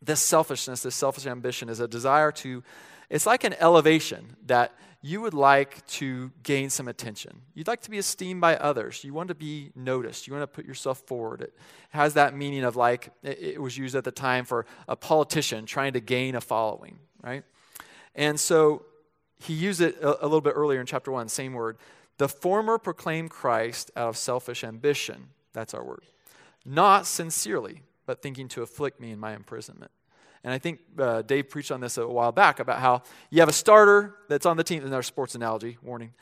[0.00, 2.62] this selfishness, this selfish ambition is a desire to,
[3.10, 7.40] it's like an elevation that you would like to gain some attention.
[7.54, 9.02] You'd like to be esteemed by others.
[9.02, 10.26] You want to be noticed.
[10.26, 11.40] You want to put yourself forward.
[11.40, 11.54] It
[11.90, 15.94] has that meaning of like, it was used at the time for a politician trying
[15.94, 17.44] to gain a following right?
[18.14, 18.84] And so
[19.38, 21.78] he used it a, a little bit earlier in chapter 1, same word.
[22.18, 25.28] The former proclaimed Christ out of selfish ambition.
[25.52, 26.02] That's our word.
[26.64, 29.90] Not sincerely, but thinking to afflict me in my imprisonment.
[30.44, 33.48] And I think uh, Dave preached on this a while back about how you have
[33.48, 34.84] a starter that's on the team.
[34.84, 36.12] Another sports analogy, warning.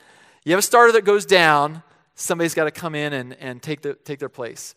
[0.43, 1.83] You have a starter that goes down,
[2.15, 4.75] somebody's got to come in and, and take, the, take their place.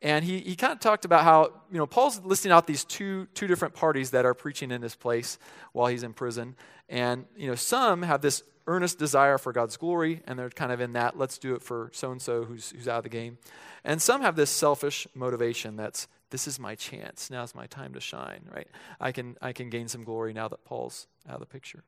[0.00, 3.26] And he, he kind of talked about how, you know, Paul's listing out these two,
[3.34, 5.38] two different parties that are preaching in this place
[5.72, 6.54] while he's in prison.
[6.88, 10.80] And, you know, some have this earnest desire for God's glory, and they're kind of
[10.80, 13.38] in that, let's do it for so and so who's who's out of the game.
[13.82, 17.30] And some have this selfish motivation that's, this is my chance.
[17.30, 18.68] Now's my time to shine, right?
[19.00, 21.82] I can, I can gain some glory now that Paul's out of the picture.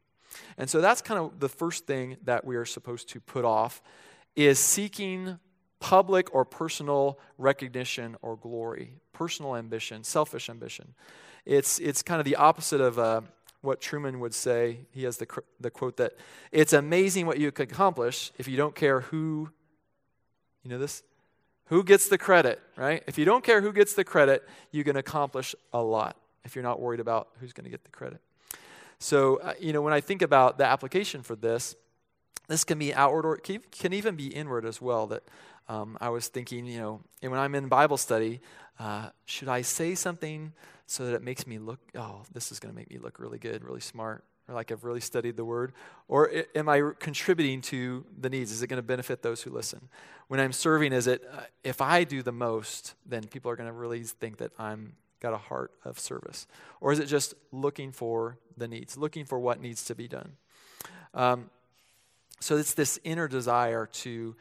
[0.56, 3.82] And so that's kind of the first thing that we are supposed to put off
[4.34, 5.38] is seeking
[5.80, 10.94] public or personal recognition or glory, personal ambition, selfish ambition.
[11.44, 13.22] It's, it's kind of the opposite of uh,
[13.62, 14.80] what Truman would say.
[14.90, 15.26] He has the,
[15.58, 16.12] the quote that
[16.52, 19.50] it's amazing what you can accomplish if you don't care who,
[20.62, 21.02] you know this?
[21.66, 23.02] Who gets the credit, right?
[23.06, 26.64] If you don't care who gets the credit, you can accomplish a lot if you're
[26.64, 28.20] not worried about who's going to get the credit.
[28.98, 31.74] So, uh, you know, when I think about the application for this,
[32.50, 35.06] this can be outward or can even be inward as well.
[35.06, 35.22] That
[35.68, 38.40] um, I was thinking, you know, and when I'm in Bible study,
[38.80, 40.52] uh, should I say something
[40.86, 43.38] so that it makes me look, oh, this is going to make me look really
[43.38, 45.72] good, really smart, or like I've really studied the word?
[46.08, 48.50] Or am I contributing to the needs?
[48.50, 49.88] Is it going to benefit those who listen?
[50.26, 53.68] When I'm serving, is it, uh, if I do the most, then people are going
[53.68, 56.48] to really think that I'm got a heart of service?
[56.80, 60.32] Or is it just looking for the needs, looking for what needs to be done?
[61.14, 61.50] Um,
[62.40, 64.34] so it's this inner desire to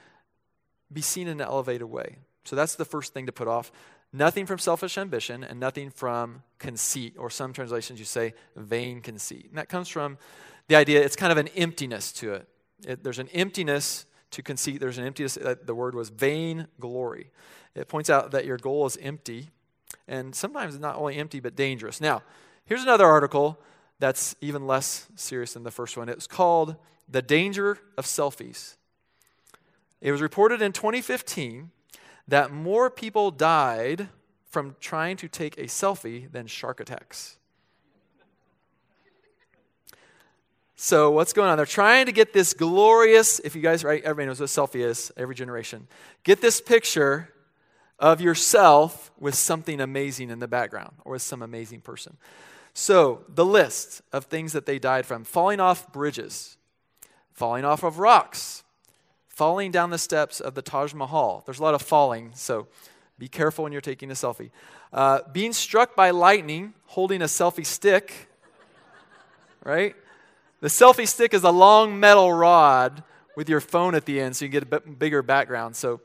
[0.92, 2.18] be seen in an elevated way.
[2.46, 3.72] So that's the first thing to put off.
[4.12, 9.48] Nothing from selfish ambition and nothing from conceit, or some translations you say vain conceit.
[9.50, 10.18] And that comes from
[10.68, 12.48] the idea it's kind of an emptiness to it.
[12.88, 15.38] it there's an emptiness to conceit, there's an emptiness.
[15.38, 17.30] Uh, the word was vain glory.
[17.76, 19.50] It points out that your goal is empty,
[20.08, 22.02] and sometimes it's not only empty, but dangerous.
[22.02, 22.24] Now,
[22.66, 23.60] here's another article
[24.00, 26.10] that's even less serious than the first one.
[26.10, 26.76] It's called
[27.10, 28.76] The Danger of Selfies.
[30.02, 31.72] It was reported in 2015
[32.28, 34.08] that more people died
[34.50, 37.38] from trying to take a selfie than shark attacks.
[40.76, 41.58] So what's going on?
[41.58, 44.80] They're trying to get this glorious, if you guys, right, everybody knows what a selfie
[44.80, 45.88] is, every generation.
[46.24, 47.34] Get this picture
[48.00, 52.16] of yourself with something amazing in the background or with some amazing person.
[52.74, 56.56] So, the list of things that they died from falling off bridges,
[57.40, 58.66] falling off of rocks,
[59.30, 61.42] falling down the steps of the Taj Mahal.
[61.46, 62.68] There's a lot of falling, so
[63.18, 64.50] be careful when you're taking a selfie.
[64.92, 68.28] Uh, being struck by lightning, holding a selfie stick,
[69.64, 69.96] right?
[70.60, 73.04] The selfie stick is a long metal rod
[73.38, 75.78] with your phone at the end so you get a bigger background.
[75.78, 76.02] So,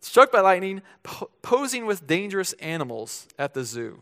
[0.00, 4.00] struck by lightning, po- posing with dangerous animals at the zoo,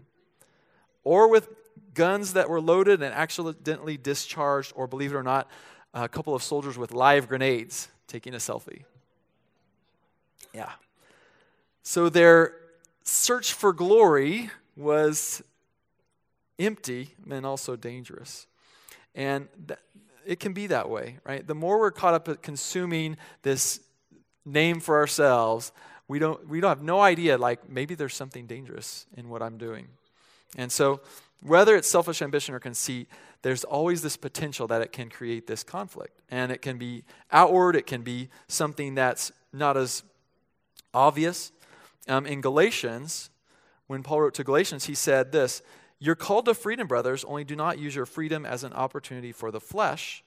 [1.03, 1.51] or with
[1.93, 5.51] guns that were loaded and accidentally discharged, or believe it or not,
[5.95, 8.83] a couple of soldiers with live grenades taking a selfie.
[10.53, 10.73] Yeah.
[11.83, 12.55] So their
[13.05, 15.43] search for glory was
[16.59, 18.47] empty and also dangerous.
[19.15, 19.79] And th-
[20.27, 21.47] it can be that way, right?
[21.47, 23.81] The more we're caught up at consuming this
[24.45, 25.73] name for ourselves,
[26.09, 29.59] we don't, we don't have no idea, like, maybe there's something dangerous in what I'm
[29.59, 29.89] doing.
[30.57, 31.01] And so,
[31.41, 33.09] whether it's selfish ambition or conceit,
[33.45, 36.19] there's always this potential that it can create this conflict.
[36.31, 40.03] And it can be outward, it can be something that's not as
[40.95, 41.53] obvious.
[42.09, 43.29] Um, in Galatians,
[43.87, 45.61] when Paul wrote to Galatians, he said this
[45.99, 49.51] You're called to freedom, brothers, only do not use your freedom as an opportunity for
[49.51, 50.25] the flesh,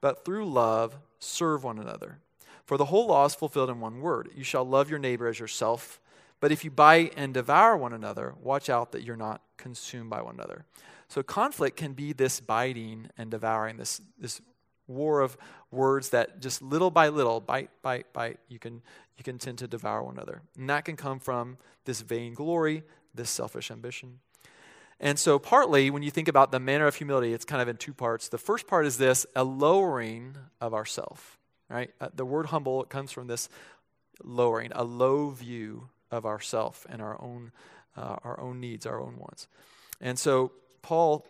[0.00, 2.18] but through love serve one another.
[2.64, 5.38] For the whole law is fulfilled in one word You shall love your neighbor as
[5.38, 6.00] yourself.
[6.40, 10.20] But if you bite and devour one another, watch out that you're not consumed by
[10.20, 10.64] one another.
[11.08, 14.40] So conflict can be this biting and devouring, this, this
[14.88, 15.36] war of
[15.70, 18.82] words that just little by little, bite, bite, bite, you can,
[19.16, 20.42] you can tend to devour one another.
[20.58, 22.82] And that can come from this vainglory,
[23.14, 24.20] this selfish ambition.
[24.98, 27.76] And so, partly, when you think about the manner of humility, it's kind of in
[27.76, 28.28] two parts.
[28.28, 31.38] The first part is this a lowering of ourself.
[31.68, 31.90] Right?
[32.00, 33.48] Uh, the word humble comes from this
[34.22, 37.52] lowering, a low view of ourself and our own,
[37.96, 39.48] uh, our own needs, our own wants.
[40.00, 40.52] And so,
[40.86, 41.26] Paul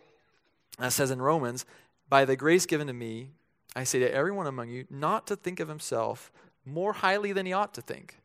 [0.77, 1.65] uh, says in Romans,
[2.07, 3.31] By the grace given to me,
[3.75, 6.31] I say to everyone among you not to think of himself
[6.63, 8.19] more highly than he ought to think,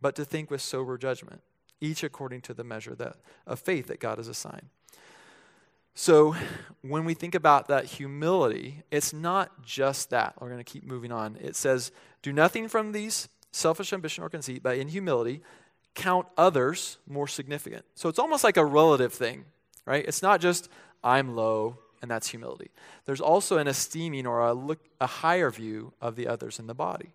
[0.00, 1.40] but to think with sober judgment,
[1.80, 3.14] each according to the measure that,
[3.46, 4.70] of faith that God has assigned.
[5.94, 6.34] So,
[6.80, 10.34] when we think about that humility, it's not just that.
[10.40, 11.36] We're going to keep moving on.
[11.40, 11.92] It says,
[12.22, 15.42] Do nothing from these selfish ambition or conceit, but in humility,
[15.94, 17.84] count others more significant.
[17.94, 19.44] So, it's almost like a relative thing,
[19.86, 20.04] right?
[20.06, 20.68] It's not just,
[21.02, 22.70] I'm low, and that's humility.
[23.04, 26.74] There's also an esteeming or a, look, a higher view of the others in the
[26.74, 27.14] body.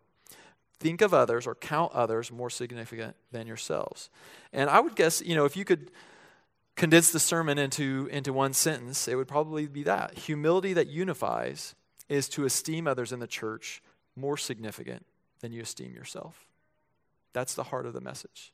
[0.80, 4.10] Think of others or count others more significant than yourselves.
[4.54, 5.92] And I would guess, you know, if you could
[6.76, 10.18] condense the sermon into, into one sentence, it would probably be that.
[10.20, 11.74] Humility that unifies
[12.08, 13.82] is to esteem others in the church
[14.16, 15.06] more significant
[15.42, 16.48] than you esteem yourself.
[17.34, 18.54] That's the heart of the message.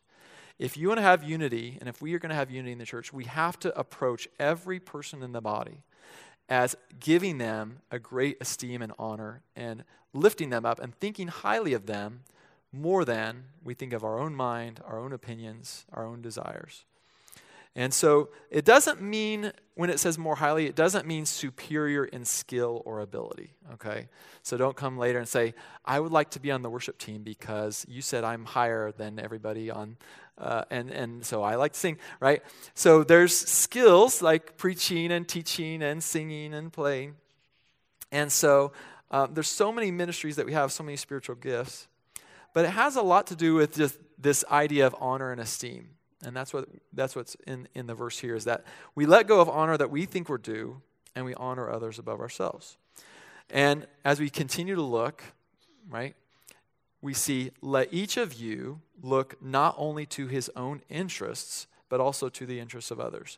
[0.60, 2.78] If you want to have unity, and if we are going to have unity in
[2.78, 5.84] the church, we have to approach every person in the body
[6.48, 11.74] as giving them a great esteem and honor and lifting them up and thinking highly
[11.74, 12.22] of them
[12.72, 16.86] more than we think of our own mind, our own opinions, our own desires.
[17.76, 22.24] And so it doesn't mean, when it says more highly, it doesn't mean superior in
[22.24, 24.10] skill or ability, okay?
[24.44, 27.24] So don't come later and say, I would like to be on the worship team
[27.24, 29.98] because you said I'm higher than everybody on,
[30.38, 32.44] uh, and, and so I like to sing, right?
[32.76, 37.16] So there's skills like preaching and teaching and singing and playing.
[38.12, 38.72] And so
[39.10, 41.88] um, there's so many ministries that we have, so many spiritual gifts.
[42.54, 45.90] But it has a lot to do with just this idea of honor and esteem.
[46.26, 48.64] And that's what that's what's in, in the verse here is that
[48.96, 50.82] we let go of honor that we think we're due
[51.16, 52.78] and we honor others above ourselves.
[53.50, 55.24] And as we continue to look,
[55.90, 56.16] right,
[57.02, 62.30] we see let each of you look not only to his own interests, but also
[62.30, 63.38] to the interests of others.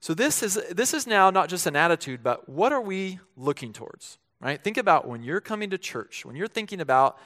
[0.00, 3.72] So this is this is now not just an attitude, but what are we looking
[3.72, 4.18] towards?
[4.40, 4.62] Right?
[4.62, 7.18] Think about when you're coming to church, when you're thinking about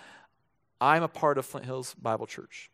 [0.80, 2.70] I'm a part of Flint Hills Bible Church.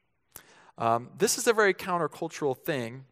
[0.79, 3.05] Um, this is a very countercultural thing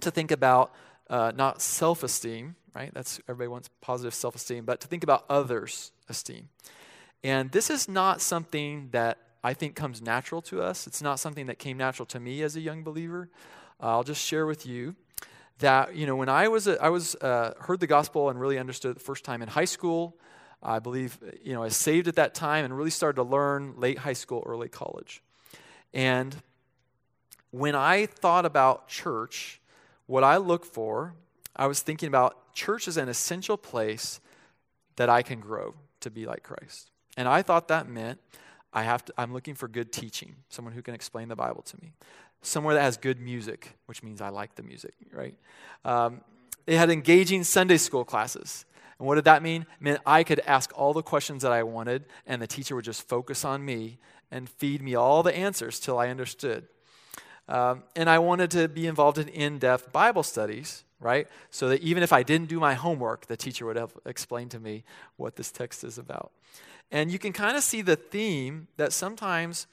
[0.00, 0.72] to think about
[1.10, 2.92] uh, not self esteem, right?
[2.94, 6.48] That's everybody wants positive self esteem, but to think about others' esteem.
[7.22, 10.86] And this is not something that I think comes natural to us.
[10.86, 13.28] It's not something that came natural to me as a young believer.
[13.82, 14.94] Uh, I'll just share with you
[15.58, 18.58] that you know when I was a, I was uh, heard the gospel and really
[18.58, 20.16] understood it the first time in high school.
[20.62, 23.98] I believe you know I saved at that time and really started to learn late
[23.98, 25.22] high school, early college,
[25.92, 26.34] and
[27.54, 29.60] when I thought about church,
[30.06, 31.14] what I look for,
[31.54, 34.20] I was thinking about church as an essential place
[34.96, 36.90] that I can grow to be like Christ.
[37.16, 38.18] And I thought that meant
[38.72, 41.76] I have to, I'm looking for good teaching, someone who can explain the Bible to
[41.80, 41.92] me.
[42.42, 45.36] Somewhere that has good music, which means I like the music, right?
[45.84, 46.22] Um,
[46.66, 48.64] they had engaging Sunday school classes.
[48.98, 49.62] And what did that mean?
[49.62, 52.84] It meant I could ask all the questions that I wanted, and the teacher would
[52.84, 53.98] just focus on me
[54.32, 56.66] and feed me all the answers till I understood.
[57.48, 61.28] Um, and I wanted to be involved in in depth Bible studies, right?
[61.50, 64.60] So that even if I didn't do my homework, the teacher would have explained to
[64.60, 64.84] me
[65.16, 66.32] what this text is about.
[66.90, 69.66] And you can kind of see the theme that sometimes,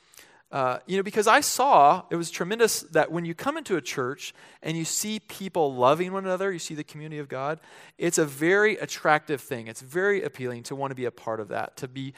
[0.51, 3.81] uh, you know, because I saw it was tremendous that when you come into a
[3.81, 7.59] church and you see people loving one another, you see the community of God,
[7.97, 9.67] it's a very attractive thing.
[9.67, 12.13] It's very appealing to want to be a part of that, to be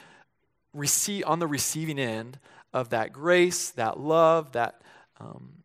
[0.74, 2.40] receive, on the receiving end
[2.74, 4.82] of that grace, that love, that
[5.24, 5.64] um,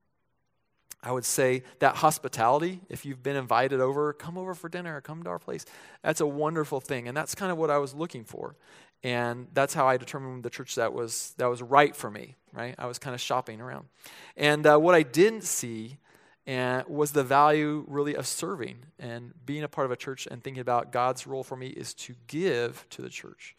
[1.02, 5.22] I would say that hospitality, if you've been invited over, come over for dinner, come
[5.22, 5.64] to our place.
[6.02, 7.06] That's a wonderful thing.
[7.06, 8.56] And that's kind of what I was looking for.
[9.04, 12.74] And that's how I determined the church that was, that was right for me, right?
[12.78, 13.86] I was kind of shopping around.
[14.36, 15.98] And uh, what I didn't see
[16.48, 20.26] and uh, was the value really of serving and being a part of a church
[20.30, 23.54] and thinking about God's role for me is to give to the church.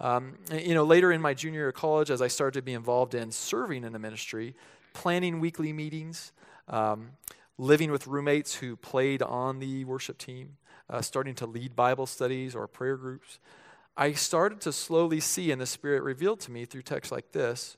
[0.00, 2.72] Um, you know, later in my junior year of college, as I started to be
[2.72, 4.56] involved in serving in the ministry,
[4.94, 6.32] planning weekly meetings,
[6.68, 7.10] um,
[7.58, 10.56] living with roommates who played on the worship team,
[10.88, 13.38] uh, starting to lead Bible studies or prayer groups,
[13.96, 17.76] I started to slowly see, and the Spirit revealed to me through texts like this,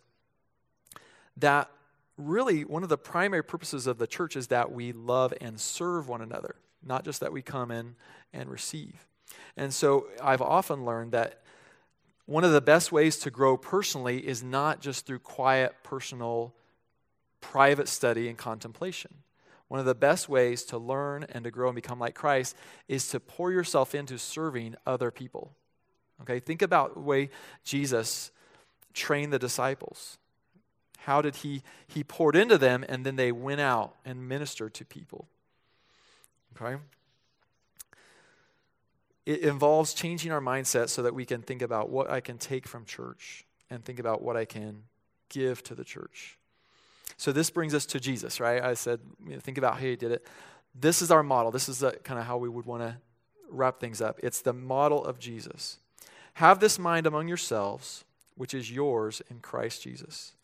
[1.37, 1.71] that
[2.17, 6.09] really one of the primary purposes of the church is that we love and serve
[6.09, 7.97] one another, not just that we come in
[8.33, 9.07] and receive.
[9.57, 11.43] And so I've often learned that
[12.25, 16.55] one of the best ways to grow personally is not just through quiet, personal
[17.53, 19.15] private study and contemplation.
[19.69, 22.57] One of the best ways to learn and to grow and become like Christ
[22.89, 25.53] is to pour yourself into serving other people.
[26.23, 27.31] Okay, think about the way
[27.65, 28.31] Jesus
[28.95, 30.19] trained the disciples.
[30.99, 34.85] How did he he poured into them and then they went out and ministered to
[34.85, 35.29] people?
[36.61, 36.81] Okay?
[39.25, 42.67] It involves changing our mindset so that we can think about what I can take
[42.67, 44.85] from church and think about what I can
[45.29, 46.36] give to the church.
[47.17, 48.63] So this brings us to Jesus, right?
[48.63, 49.01] I said,
[49.41, 50.27] think about how he did it.
[50.75, 51.51] This is our model.
[51.51, 52.97] This is uh, kind of how we would want to
[53.49, 54.21] wrap things up.
[54.23, 55.79] It's the model of Jesus.
[56.35, 58.05] Have this mind among yourselves,
[58.35, 60.35] which is yours in Christ Jesus.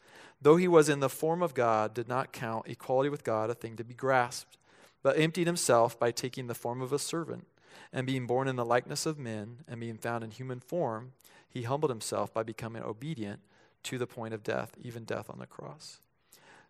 [0.40, 3.54] Though he was in the form of God, did not count equality with God a
[3.54, 4.56] thing to be grasped,
[5.02, 7.46] but emptied himself by taking the form of a servant,
[7.92, 11.12] and being born in the likeness of men, and being found in human form,
[11.48, 13.40] he humbled himself by becoming obedient
[13.82, 16.00] to the point of death, even death on the cross.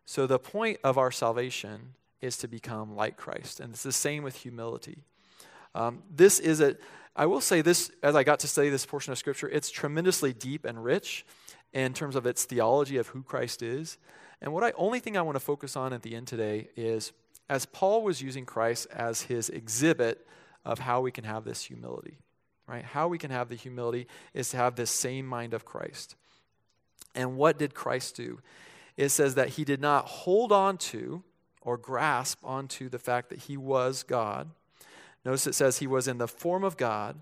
[0.05, 3.61] So, the point of our salvation is to become like Christ.
[3.61, 5.03] And it's the same with humility.
[5.75, 6.77] Um, this is a,
[7.17, 10.33] I will say this, as I got to study this portion of Scripture, it's tremendously
[10.33, 11.27] deep and rich
[11.73, 13.99] in terms of its theology of who Christ is.
[14.41, 17.13] And what I only thing I want to focus on at the end today is
[17.49, 20.27] as Paul was using Christ as his exhibit
[20.65, 22.19] of how we can have this humility,
[22.67, 22.85] right?
[22.85, 26.17] How we can have the humility is to have this same mind of Christ.
[27.15, 28.41] And what did Christ do?
[28.97, 31.23] It says that he did not hold on to
[31.63, 34.51] or grasp onto the fact that he was God.
[35.25, 37.21] Notice it says he was in the form of God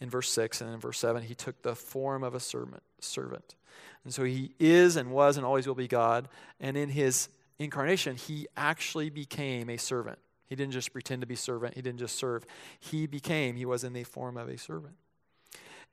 [0.00, 3.54] in verse 6, and in verse 7, he took the form of a servant.
[4.04, 6.28] And so he is and was and always will be God.
[6.60, 10.18] And in his incarnation, he actually became a servant.
[10.46, 12.44] He didn't just pretend to be servant, he didn't just serve.
[12.78, 14.94] He became, he was in the form of a servant.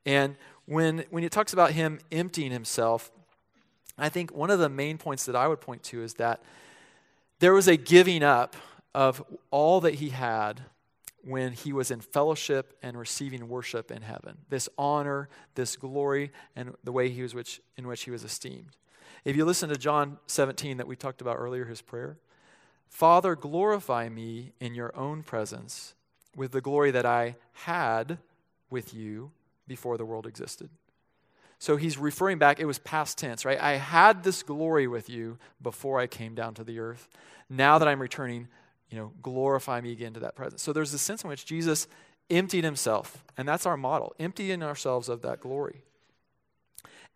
[0.06, 3.10] And when, when it talks about him emptying himself,
[3.96, 6.42] I think one of the main points that I would point to is that
[7.38, 8.56] there was a giving up
[8.94, 10.62] of all that he had
[11.22, 14.38] when he was in fellowship and receiving worship in heaven.
[14.50, 18.76] This honor, this glory, and the way he was which, in which he was esteemed.
[19.24, 22.18] If you listen to John 17 that we talked about earlier, his prayer,
[22.88, 25.94] Father, glorify me in your own presence
[26.36, 28.18] with the glory that I had
[28.70, 29.32] with you
[29.66, 30.68] before the world existed.
[31.64, 33.58] So he's referring back, it was past tense, right?
[33.58, 37.08] I had this glory with you before I came down to the earth.
[37.48, 38.48] Now that I'm returning,
[38.90, 40.62] you know, glorify me again to that presence.
[40.62, 41.88] So there's a sense in which Jesus
[42.28, 45.80] emptied himself, and that's our model, emptying ourselves of that glory.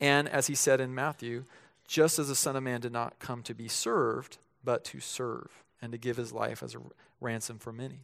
[0.01, 1.44] And as he said in Matthew,
[1.86, 5.62] just as the Son of Man did not come to be served, but to serve
[5.82, 6.78] and to give his life as a
[7.20, 8.01] ransom for many.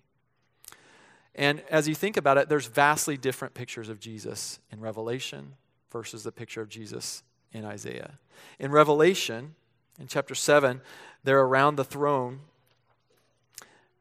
[1.34, 5.54] And as you think about it, there's vastly different pictures of Jesus in Revelation,
[5.94, 7.22] versus the picture of Jesus
[7.52, 8.18] in Isaiah.
[8.58, 9.54] In Revelation,
[10.00, 10.80] In chapter 7,
[11.22, 12.40] they're around the throne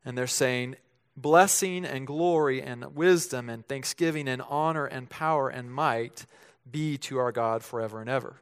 [0.04, 0.76] and they're saying,
[1.16, 6.26] Blessing and glory and wisdom and thanksgiving and honor and power and might
[6.70, 8.42] be to our God forever and ever.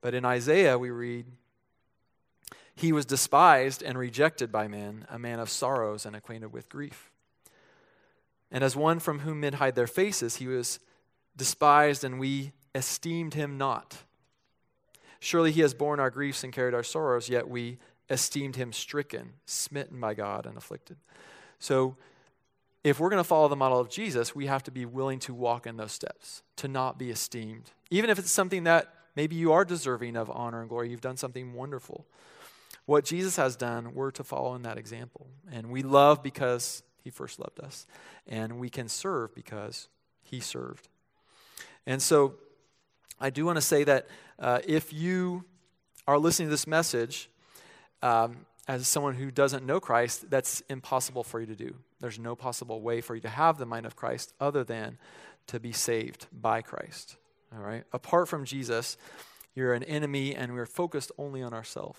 [0.00, 1.26] But in Isaiah, we read,
[2.74, 7.10] He was despised and rejected by men, a man of sorrows and acquainted with grief.
[8.50, 10.80] And as one from whom men hide their faces, he was
[11.36, 13.96] despised and we esteemed him not.
[15.20, 17.78] Surely he has borne our griefs and carried our sorrows, yet we
[18.10, 20.96] esteemed him stricken, smitten by God, and afflicted.
[21.58, 21.96] So,
[22.82, 25.32] if we're going to follow the model of Jesus, we have to be willing to
[25.32, 27.70] walk in those steps, to not be esteemed.
[27.90, 31.16] Even if it's something that maybe you are deserving of honor and glory, you've done
[31.16, 32.06] something wonderful.
[32.84, 35.28] What Jesus has done, we're to follow in that example.
[35.50, 37.86] And we love because he first loved us.
[38.26, 39.88] And we can serve because
[40.22, 40.88] he served.
[41.86, 42.34] And so
[43.20, 44.06] I do want to say that
[44.38, 45.44] uh, if you
[46.06, 47.30] are listening to this message
[48.02, 51.74] um, as someone who doesn't know Christ, that's impossible for you to do.
[52.00, 54.98] There's no possible way for you to have the mind of Christ other than
[55.46, 57.16] to be saved by Christ.
[57.54, 57.84] All right?
[57.92, 58.96] Apart from Jesus,
[59.54, 61.98] you're an enemy and we're focused only on ourselves.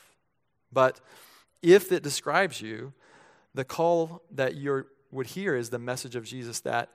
[0.72, 1.00] But
[1.62, 2.94] if it describes you,
[3.54, 6.90] the call that you would hear is the message of Jesus that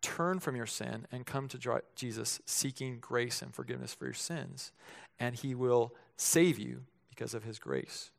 [0.00, 4.72] turn from your sin and come to Jesus seeking grace and forgiveness for your sins,
[5.18, 8.10] and he will save you because of his grace.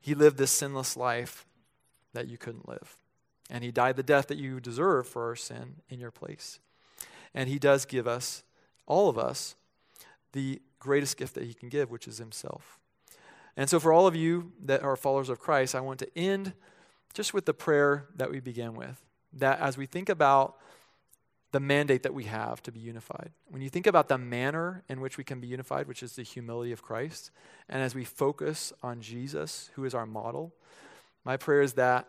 [0.00, 1.46] He lived this sinless life
[2.12, 2.96] that you couldn't live,
[3.50, 6.60] and he died the death that you deserve for our sin in your place.
[7.34, 8.44] And he does give us,
[8.86, 9.56] all of us,
[10.32, 12.78] the greatest gift that he can give, which is himself.
[13.56, 16.52] And so, for all of you that are followers of Christ, I want to end
[17.14, 19.00] just with the prayer that we began with.
[19.32, 20.56] That as we think about
[21.54, 23.30] the mandate that we have to be unified.
[23.48, 26.24] When you think about the manner in which we can be unified, which is the
[26.24, 27.30] humility of Christ,
[27.68, 30.52] and as we focus on Jesus, who is our model,
[31.24, 32.08] my prayer is that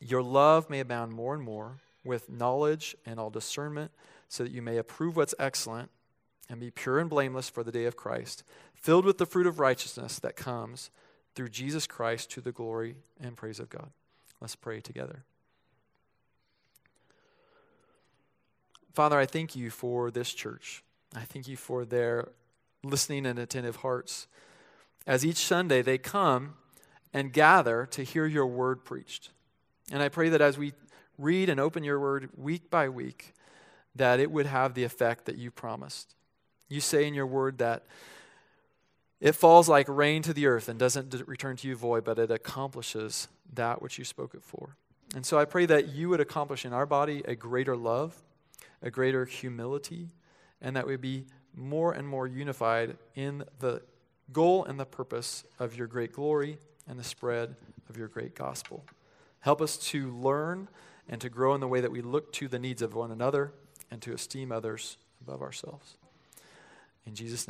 [0.00, 3.92] your love may abound more and more with knowledge and all discernment,
[4.28, 5.88] so that you may approve what's excellent
[6.50, 8.42] and be pure and blameless for the day of Christ,
[8.74, 10.90] filled with the fruit of righteousness that comes
[11.36, 13.90] through Jesus Christ to the glory and praise of God.
[14.40, 15.22] Let's pray together.
[18.92, 20.82] Father, I thank you for this church.
[21.16, 22.28] I thank you for their
[22.84, 24.26] listening and attentive hearts.
[25.06, 26.54] As each Sunday they come
[27.14, 29.30] and gather to hear your word preached.
[29.90, 30.74] And I pray that as we
[31.18, 33.32] read and open your word week by week,
[33.94, 36.14] that it would have the effect that you promised.
[36.68, 37.84] You say in your word that
[39.20, 42.30] it falls like rain to the earth and doesn't return to you void, but it
[42.30, 44.76] accomplishes that which you spoke it for.
[45.14, 48.16] And so I pray that you would accomplish in our body a greater love
[48.82, 50.08] a greater humility,
[50.60, 53.82] and that we be more and more unified in the
[54.32, 56.58] goal and the purpose of your great glory
[56.88, 57.54] and the spread
[57.88, 58.84] of your great gospel.
[59.40, 60.68] Help us to learn
[61.08, 63.52] and to grow in the way that we look to the needs of one another
[63.90, 65.96] and to esteem others above ourselves.
[67.06, 67.38] In Jesus' name.